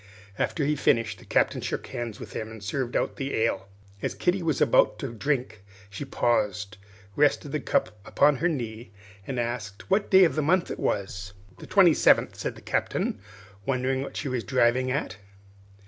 After 0.39 0.63
he 0.65 0.71
had 0.71 0.79
finished, 0.79 1.19
the 1.19 1.25
Captain 1.25 1.61
shook 1.61 1.85
hands 1.85 2.19
with 2.19 2.33
him 2.33 2.49
and 2.49 2.63
served 2.63 2.95
out 2.95 3.17
the 3.17 3.35
ale. 3.35 3.67
As 4.01 4.15
Kitty 4.15 4.41
was 4.41 4.59
about 4.59 4.97
to 4.97 5.13
drink, 5.13 5.63
she 5.91 6.05
paused, 6.05 6.77
rested 7.15 7.51
the 7.51 7.59
cup 7.59 7.95
on 8.19 8.37
her 8.37 8.49
knee, 8.49 8.89
and 9.27 9.39
asked 9.39 9.91
what 9.91 10.09
day 10.09 10.23
of 10.23 10.33
the 10.33 10.41
month 10.41 10.71
it 10.71 10.79
was. 10.79 11.33
"The 11.59 11.67
twenty 11.67 11.93
seventh," 11.93 12.35
said 12.35 12.55
the 12.55 12.61
Captain, 12.61 13.21
wondering 13.67 14.01
what 14.01 14.17
she 14.17 14.27
was 14.27 14.43
driving 14.43 14.89
at. 14.89 15.17